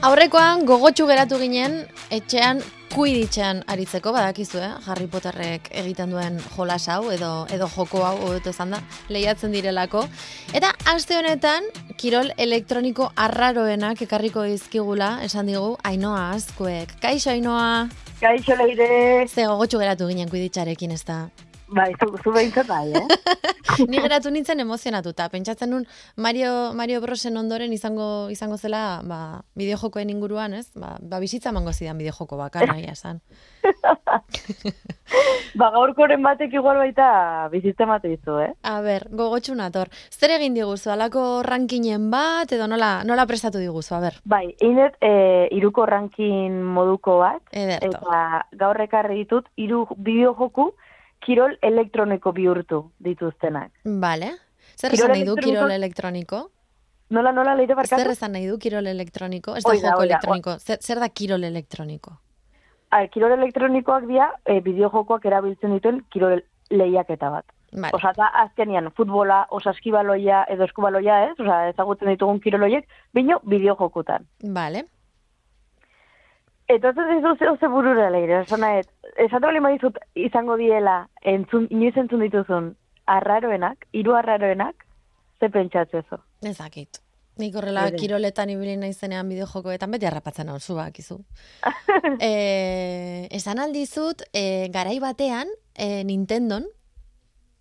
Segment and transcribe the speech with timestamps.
[0.00, 1.74] Aurrekoan gogotsu geratu ginen
[2.08, 2.62] etxean
[2.94, 4.70] kuiditxean aritzeko badakizu, eh?
[4.88, 8.80] Harry Potterrek egiten duen jolas hau edo edo joko hau hobeto da,
[9.12, 10.06] lehiatzen direlako.
[10.56, 11.68] Eta aste honetan
[12.00, 16.96] kirol elektroniko arraroenak ekarriko dizkigula, esan digu Ainoa Azkuek.
[17.02, 17.90] Kaixo Ainoa.
[18.22, 19.28] Kaixo leire.
[19.28, 21.28] Ze gogotsu geratu ginen kuiditxarekin, ez da.
[21.68, 23.06] Bai, zu, zu behintzat bai, eh?
[23.90, 25.28] Ni geratu nintzen emozionatuta.
[25.32, 30.70] Pentsatzen nun Mario, Mario Brosen ondoren izango izango zela ba, bideojokoen inguruan, ez?
[30.74, 33.20] Ba, ba bizitza mango zidan bideojoko bakarra, ia esan.
[35.60, 38.52] ba, gaurkoren batek igual baita bizitza mate dizu, eh?
[38.62, 39.90] A ber, gogotxu nator.
[40.10, 44.20] Zer egin diguzu, alako rankinen bat, edo nola, nola prestatu diguzu, a ber?
[44.24, 47.42] Bai, inet, e, iruko rankin moduko bat.
[47.52, 48.00] Ederto.
[48.00, 50.70] Eta gaur ekarri ditut, iru bideojoku,
[51.24, 53.72] kirol elektroniko bihurtu dituztenak.
[53.84, 54.32] Vale.
[54.76, 56.48] Zer esan nahi du kirol elektroniko?
[57.10, 58.00] Nola, nola, leire barkatu?
[58.00, 59.56] Zer esan nahi du kirol elektroniko?
[59.58, 60.58] Ez da Hoi da, joko hoi da, elektroniko.
[60.58, 62.14] Zer, zer da kirol elektroniko?
[62.90, 67.46] A, kirol elektronikoak dira, e, bideojokoak erabiltzen dituen kirol lehiaketa bat.
[67.72, 67.92] Vale.
[67.94, 74.26] Osa, eta azkenian, futbola, osaskibaloia edo eskubaloia ez, osa, ezagutzen ditugun kiroloiek, bino bideojokutan.
[74.54, 74.86] Vale.
[76.70, 78.90] Eta ez ez oze, oze burura leire, esan nahet,
[79.24, 81.02] esatu bali madizut izango diela,
[81.34, 82.72] entzun, inoiz entzun dituzun,
[83.10, 84.86] arraroenak, hiru arraroenak,
[85.40, 86.20] ze pentsatzezo.
[86.42, 87.00] Ez dakit.
[87.40, 91.20] Nik horrela kiroletan ibili naizenean bideojokoetan beti harrapatzen hau zu bakizu.
[92.28, 96.66] e, esan aldizut, e, garai batean, e, Nintendon,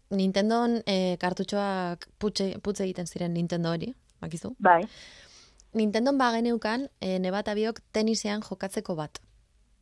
[0.09, 4.55] Nintendon e, kartutxoak putxe, putze egiten ziren Nintendo hori, bakizu.
[4.59, 4.81] Bai,
[5.79, 9.21] Nintendon bageneukan, e, nebata biok tenisean jokatzeko bat.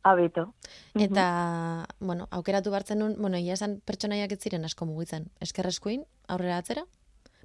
[0.02, 0.54] Abito.
[0.94, 5.28] Eta, bueno, aukeratu bartzen nun, bueno, ia esan pertsonaiak ez ziren asko mugitzen.
[5.40, 6.84] Eskerreskuin, aurrera atzera.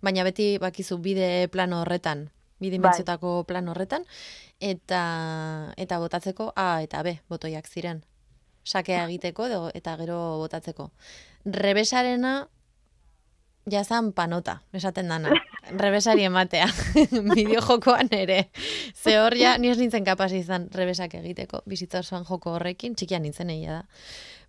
[0.04, 2.30] Baina beti bakizu bide plano horretan,
[2.60, 4.06] bi dimentsiotako plano horretan,
[4.60, 5.04] eta
[5.78, 8.04] eta botatzeko A eta B botoiak ziren.
[8.64, 10.92] Sakea egiteko edo, eta gero botatzeko.
[11.46, 12.48] Rebesarena
[13.70, 15.34] jazan panota, esaten dana.
[15.72, 16.68] Rebesari ematea.
[17.36, 18.50] Bideojokoan ere.
[18.94, 21.62] Ze hor ja, ni ez nintzen kapaz izan rebesak egiteko.
[21.70, 23.84] Bizitza osoan joko horrekin, txikian nintzen egia da.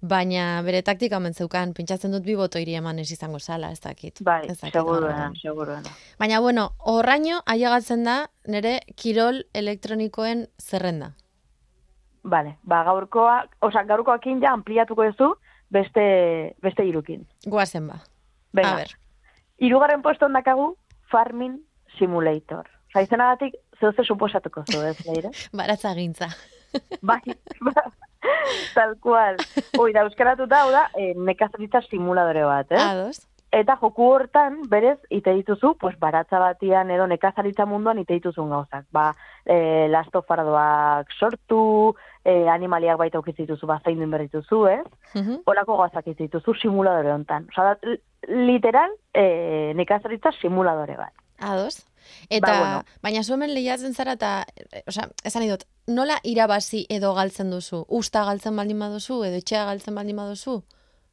[0.04, 4.20] Baina bere taktika omen zeukan, pentsatzen dut bi botoiri eman ez izango zala, ez dakit.
[4.26, 5.94] Bai, ez dakit seguruena, seguruena.
[6.20, 8.18] Baina bueno, horraino ailegatzen da
[8.50, 11.14] nire kirol elektronikoen zerrenda.
[12.24, 15.34] Vale, ba, gaurkoa, osa, gaurkoakin ja ampliatuko duzu
[15.72, 16.04] beste,
[16.62, 17.24] beste irukin.
[17.46, 18.02] Guazen ba.
[18.54, 18.94] Venga, A ber,
[19.58, 20.74] irugarren pueston dakagu
[21.14, 21.60] Farming
[21.98, 22.66] Simulator.
[22.90, 25.30] Osa, izanagatik, zeuze suposatuko zu, ez, leire?
[25.60, 26.26] baratza gintza.
[27.08, 27.20] bai,
[27.62, 27.84] ba,
[28.74, 29.38] tal cual.
[29.78, 32.82] Hoi, da, euskaratuta, hau da, e, nekazaritza simuladore bat, eh?
[32.82, 33.22] Ados.
[33.54, 38.86] Eta joku hortan, berez, ite dituzu, pues, baratza batian edo nekazaritza munduan ite dituzun gauzak.
[38.90, 39.12] Ba,
[39.46, 41.94] e, lastofardoak sortu,
[42.24, 44.84] e, animaliak baita ukiz dituzu, ba, zein dituzu, ez?
[45.14, 45.42] Mhm.
[45.46, 47.46] Olako gauzak ez dituzu simuladore hontan.
[47.52, 48.00] Osa, da, li-
[48.46, 51.12] literal, e, nekazaritza simuladore bat.
[51.38, 51.86] Ados.
[52.30, 52.82] Eta, Ba, bueno.
[53.02, 57.84] baina zuemen lehiatzen zara eta, e, osea, esan dut, nola irabazi edo galtzen duzu?
[57.88, 60.62] Usta galtzen baldin baduzu edo etxea galtzen baldin baduzu?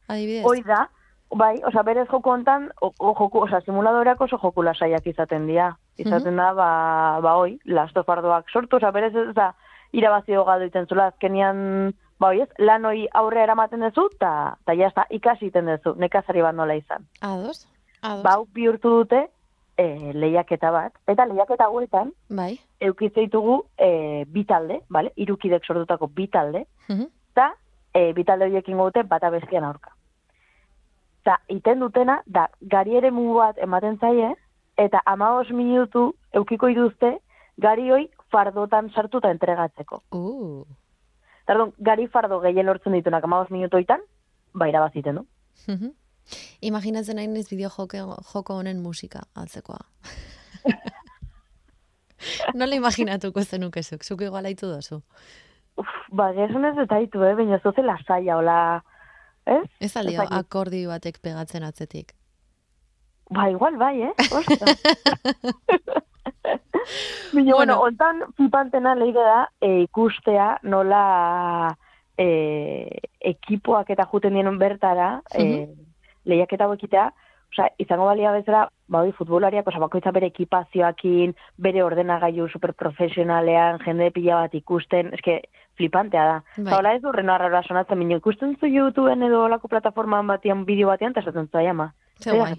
[0.08, 0.44] Adibidez?
[0.46, 0.90] Hoi da,
[1.36, 5.78] bai, osa, berez joku hontan, o, o, joku, osa, simuladoreak oso joku lasaiak izaten dira.
[5.97, 9.53] Izaten da, ba, ba, hoi, lastofardoak sortu, osa, berez ez da,
[9.94, 14.31] irabazio galdu iten zula, azkenian, ba, hoi ez, lan hoi aurre eramaten duzu, eta
[14.66, 17.08] ta jazta, ikasi iten duzu, nekazari bat nola izan.
[17.22, 17.68] Ados?
[18.02, 18.24] Ados?
[18.24, 19.28] Ba, bihurtu dute,
[19.78, 22.59] e, lehiaketa bat, eta lehiaketa hauetan, Bai.
[22.81, 25.12] eukitze ditugu e, bi talde, bale?
[25.16, 27.08] Irukidek sortutako bi talde, Mhm.
[27.31, 27.53] eta
[27.94, 29.91] e, bi talde horiekin dute bata bestian aurka.
[31.22, 34.36] Eta iten dutena, da, gari ere bat ematen zaie,
[34.78, 37.20] eta amabos minutu eukiko iduzte,
[37.58, 40.02] gari hoi fardotan sartuta entregatzeko.
[40.12, 40.66] Uh.
[41.46, 44.02] Tardun, gari fardo gehien lortzen ditunak amabos minutoitan,
[44.54, 45.26] ba irabaziten du.
[45.68, 45.92] Mhm.
[46.62, 49.80] Imaginatzen nahi naiz bideo joko, joko honen musika altzekoa.
[52.59, 54.03] Nola imaginatuko zenukezuk?
[54.03, 55.02] Zuk igual haitu dozu.
[55.78, 57.34] Uf, ba, gezun ez eta ditu, eh?
[57.35, 58.84] baina zoze lasaia, hola,
[59.46, 59.64] ez?
[59.79, 60.38] Ez aldio, dakit.
[60.38, 62.14] akordi batek pegatzen atzetik.
[63.32, 64.14] Ba, igual bai, eh?
[67.34, 67.55] Baina, Bueno.
[67.55, 71.76] bueno, ontan flipantena leire da e, ikustea nola
[72.17, 72.28] e,
[73.20, 75.67] ekipoak eta juten dien bertara e,
[76.26, 77.11] lehiaketa ekitea,
[77.52, 84.08] Osa, izango balia bezala, ba, hori futbolariak, osa, bakoitza bere ekipazioakin, bere ordenagailu superprofesionalean, jende
[84.16, 85.42] pila bat ikusten, eske,
[85.80, 86.38] flipantea da.
[86.58, 86.74] Bai.
[86.78, 87.38] Hola ez du rena
[87.68, 91.94] sonatzen, minio ikusten zu YouTubeen edo olako plataformaan batian, bideo batean, eta esaten zu ama.
[92.22, 92.53] Ze guai.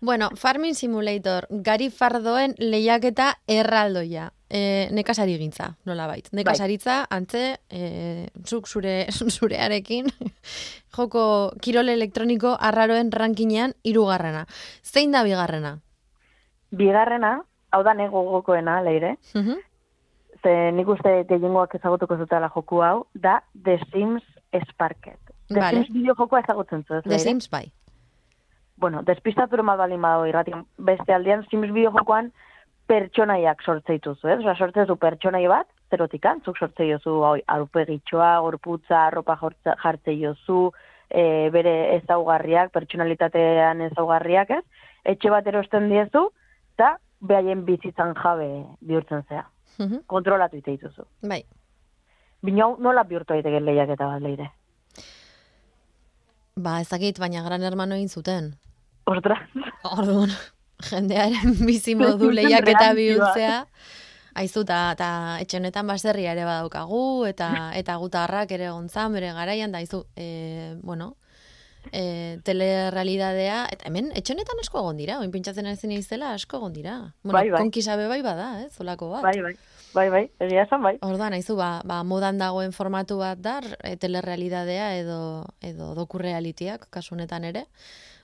[0.00, 4.32] Bueno, Farming Simulator, gari fardoen lehiaketa erraldoia.
[4.50, 6.28] E, nekasari gintza, nola bait.
[6.32, 7.18] Nekasaritza, bai.
[7.18, 9.06] antze, e, zuk zure,
[9.36, 10.08] zurearekin,
[10.96, 14.46] joko kirol elektroniko arraroen rankinean irugarrena.
[14.82, 15.78] Zein da bigarrena?
[16.70, 17.38] Bigarrena,
[17.72, 19.16] hau da nego gokoena, leire.
[19.34, 19.58] Uh
[20.38, 24.22] Ze nik uste gehiengoak ezagutuko zutela joku hau, da The Sims
[24.68, 25.18] Sparket.
[25.48, 25.80] The vale.
[25.82, 27.72] Sims bideo jokoa ezagutzen zu, The Sims bai.
[28.78, 30.62] Bueno, despistatu mal balin badago irratian.
[30.78, 32.30] Beste aldean Sims bideo jokoan,
[32.88, 34.38] pertsonaiak sortzeitu zu, ez?
[34.40, 39.36] Osa, sortzezu pertsonai bat, zerotikan, zuk sortzei jozu arupegitxoa, gorputza, arropa
[39.82, 40.70] jartzei jozu,
[41.10, 41.22] e,
[41.54, 44.88] bere ezaugarriak, pertsonalitatean ezaugarriak, ez?
[45.12, 46.28] Etxe bat erosten diezu,
[46.76, 48.48] eta behaien bizitzan jabe
[48.80, 49.44] bihurtzen zea.
[49.78, 51.04] Mm Kontrolatu ite dituzu.
[51.22, 51.42] Bai.
[52.42, 54.50] Bino, nola bihurtu aiteken lehiak eta bat leire?
[56.58, 58.54] Ba, ezakit, baina gran hermano egin zuten.
[59.06, 59.44] Ostras.
[59.96, 60.32] Orduan
[60.84, 63.62] jendearen bizi modu lehiak eta bihurtzea.
[64.38, 65.08] Aizu, eta
[65.42, 67.48] etxenetan baserria ere badaukagu, eta
[67.80, 71.16] eta gutarrak ere gontzan, bere garaian, da aizu, e, bueno,
[71.90, 76.98] e, telerealidadea, eta hemen, etxenetan asko egon dira, oin pintxatzen ezin izela asko egon dira.
[77.24, 77.64] Bueno, bai, bai.
[77.64, 79.26] konkisabe bai bada, eh, zolako bat.
[79.26, 79.56] Bai, bai.
[79.96, 80.98] Bai, bai, egia esan, bai.
[81.02, 85.20] Orduan, aizu, ba, ba, modan dagoen formatu bat dar, e, telerealidadea edo,
[85.64, 87.64] edo dokurrealitiak, kasunetan ere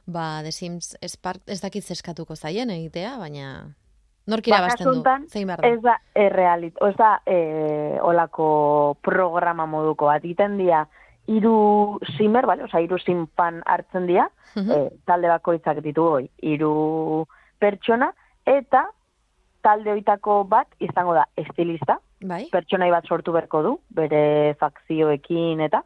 [0.07, 3.75] ba, The Sims Spark ez dakit zeskatuko zaien egitea, baina
[4.31, 5.71] nork irabazten du, zein behar da?
[5.71, 7.39] Ez da, errealit, ez da, e,
[8.03, 8.49] olako
[9.05, 10.85] programa moduko bat, iten dia,
[11.29, 12.67] iru simer, bale?
[12.69, 17.25] Osa, iru simpan hartzen dira, uh talde bakoitzak ditu hoi, iru
[17.59, 18.13] pertsona,
[18.47, 18.85] eta
[19.65, 22.45] talde hoitako bat izango da estilista, bai.
[22.53, 25.83] pertsonai bat sortu berko du, bere fakzioekin eta,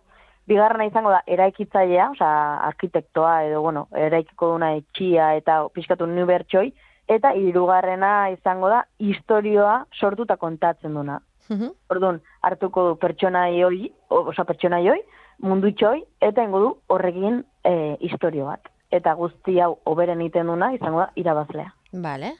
[0.49, 2.37] Bigarrena izango da, eraikitzailea, osea,
[2.71, 6.71] arkitektoa edo, bueno, eraikiko duna etxia eta pixkatu nu bertxoi,
[7.09, 11.21] eta hirugarrena izango da, historioa sortuta kontatzen duna.
[11.49, 14.99] Mm Orduan, hartuko du pertsonai hoi, osea, pertsonai hoi,
[15.45, 18.69] mundu txoi, eta ingo du horrekin e, historio bat.
[18.93, 21.73] Eta guzti hau oberen iten duna, izango da, irabazlea.
[21.93, 22.35] Bale.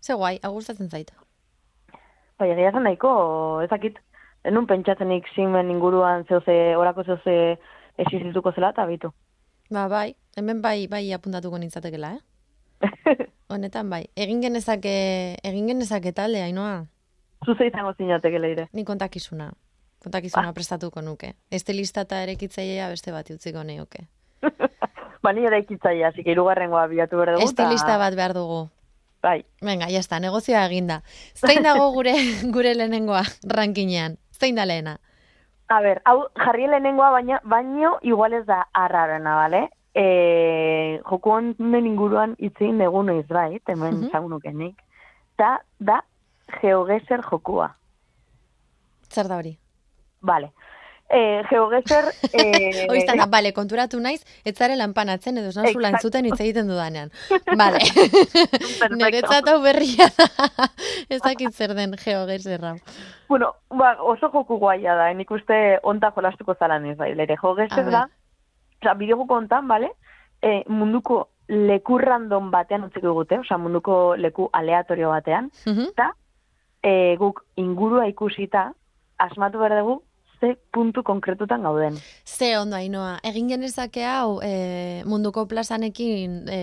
[0.00, 1.16] Ze guai, agustatzen zaita.
[2.38, 3.10] Bai, egia zen nahiko,
[3.64, 3.96] ezakit,
[4.46, 7.36] enun pentsatzenik zimen inguruan zehose, orako zehose
[7.98, 9.12] existituko zela, eta bitu.
[9.72, 12.86] Ba, bai, hemen bai, bai apuntatuko nintzatekela, eh?
[13.52, 14.04] Honetan, bai.
[14.18, 14.92] Egin genezake,
[15.46, 16.84] egin genezake talde, hainoa?
[17.46, 18.68] Zuze izango zinateke leire.
[18.74, 19.50] Ni kontakizuna.
[20.02, 20.54] Kontakizuna ba.
[20.54, 21.34] prestatuko nuke.
[21.50, 24.06] Estelista eta erekitzailea beste bat utziko neoke.
[25.22, 27.46] ba, ni erekitzailea, zik irugarrengoa bilatu behar dugu.
[27.48, 28.66] Estelista bat behar dugu.
[29.22, 29.40] Bai.
[29.64, 31.00] Venga, ya está, negozioa eginda.
[31.34, 32.14] Zein dago gure
[32.54, 34.18] gure lehenengoa rankinean?
[34.40, 34.98] Zein da lehena?
[35.68, 39.68] A ber, hau jarri lehenengoa baina, baino igual ez da arrarena, bale?
[39.96, 44.74] E, joku honen inguruan itzein dugu noiz bai, hemen uh -huh.
[45.36, 46.02] Ta, da,
[46.60, 47.74] geogeser jokua.
[49.10, 49.58] Zer da hori?
[50.22, 50.52] Vale
[51.08, 52.04] eh, geogezer...
[52.36, 57.10] Eh, Oiztan, bale, konturatu naiz, ez zare lanpanatzen edo zan zulan zuten hitz egiten dudanean.
[57.56, 57.80] Bale,
[58.98, 60.26] niretzat hau berria da,
[61.14, 62.74] ez dakit zer den geogezer hau.
[63.28, 67.88] Bueno, ba, oso joku guaia da, nik uste onta jolastuko zalan ez bai, lere geogezer
[67.90, 68.06] da,
[68.82, 69.92] oza, bideo ontan, bale,
[70.42, 76.10] e, munduko leku random batean utziko gute, oza, munduko leku aleatorio batean, eta
[76.82, 78.72] e, guk ingurua ikusita,
[79.18, 80.02] asmatu behar dugu,
[80.40, 81.98] ze puntu konkretutan gauden.
[82.24, 86.60] Ze ondo hainoa, egin genezake hau e, munduko plazanekin e,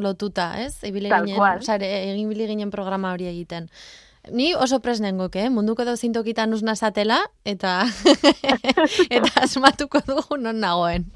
[0.00, 0.78] lotuta, ez?
[0.86, 3.70] Ibile ginen, sare, egin bili ginen programa hori egiten.
[4.30, 5.50] Ni oso presnengoke, eh?
[5.54, 7.84] munduko edo zintokitan usna zatela, eta,
[9.16, 11.06] eta asmatuko dugu non nagoen.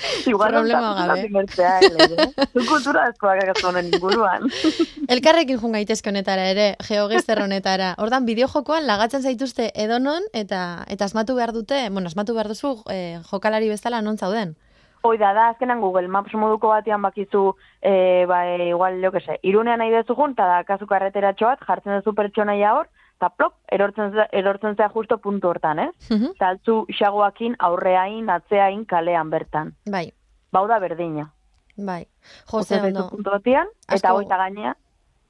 [0.26, 1.28] Igual problema gabe.
[2.54, 4.48] Zu kultura askoak agazonen inguruan.
[5.14, 7.94] Elkarrekin jun gaitezke honetara ere, geogezer honetara.
[7.98, 13.20] Hordan, bideojokoan lagatzen zaituzte edonon, eta eta asmatu behar dute, bueno, asmatu behar duzu eh,
[13.30, 14.56] jokalari bezala non zauden.
[15.02, 19.38] Hoi da, da, azkenan Google Maps moduko batean bakizu, e, ba, igual, jo que se,
[19.42, 22.90] irunean nahi dezu jun, eta da, kasu karretera txoat, jartzen duzu pertsonaia hor,
[23.20, 25.90] eta plop, erortzen, erortzen zea justo puntu hortan, ez?
[26.10, 26.14] Eh?
[26.16, 26.86] Mm -hmm.
[26.98, 29.74] xagoakin aurreain, atzeain, kalean bertan.
[29.90, 30.12] Bai.
[30.52, 31.30] Bau da berdina.
[31.76, 32.06] Bai.
[32.52, 33.08] Jose, ondo.
[33.10, 34.14] Puntu batean, eta Asko...
[34.14, 34.74] goita gainea.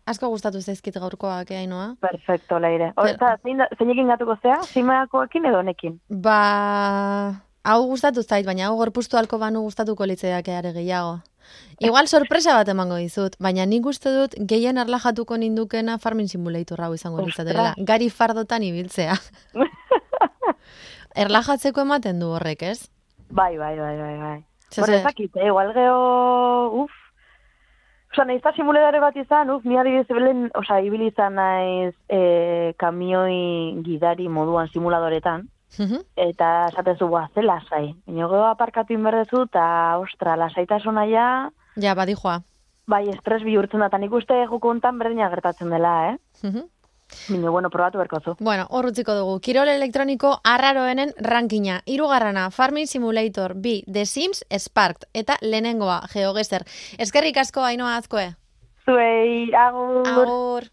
[0.06, 1.94] Asko gustatu zaizkit gaurkoak eainoa.
[2.00, 2.92] Perfecto, leire.
[2.96, 4.60] Horta, zein, ekin gatuko zea?
[4.62, 6.00] Zimeakoekin edo nekin?
[6.22, 7.34] Ba...
[7.64, 11.18] Hau gustatu zait, baina hau gorpustu alko banu gustatuko litzeak ere gehiago.
[11.80, 16.92] Igual sorpresa bat emango dizut, baina nik uste dut gehien arlajatuko nindukena Farming Simulator hau
[16.94, 17.74] izango litzatela.
[17.78, 19.16] Gari fardotan ibiltzea.
[21.24, 22.90] Erlajatzeko ematen du horrek, ez?
[23.30, 24.38] Bai, bai, bai, bai, bai.
[24.70, 24.84] Zese...
[24.84, 27.00] Horrezakit, eh, igual geho, uf,
[28.10, 32.74] Osa, nahiz eta simuladore bat izan, uf, ni adibidez belen, osa, ibili izan naiz e,
[32.82, 35.44] kamioi gidari moduan simuladoretan,
[35.78, 36.00] Mhm.
[36.16, 37.94] eta esaten zu, boa, ze lasai.
[38.06, 42.42] Gero aparkatu inberdezu, eta, ostra, lasaitasuna ja, Ja, badijoa.
[42.86, 46.18] bai, estres bihurtzen da, eta nik uste jukuntan berdina gertatzen dela, eh?
[46.42, 46.64] Mhm.
[47.28, 48.36] Baina, bueno, probatu berko zu.
[48.38, 49.40] Bueno, hor utziko dugu.
[49.40, 51.80] Kirol elektroniko arraroenen rankina.
[51.84, 56.62] Irugarrana, Farming Simulator, bi, The Sims, Sparked, eta lehenengoa, GeoGeser.
[56.98, 58.36] Eskerrik asko, hainoa azkoe.
[58.84, 60.06] Zuei, agur!
[60.06, 60.70] Agur!